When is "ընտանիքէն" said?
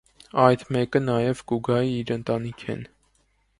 2.17-2.85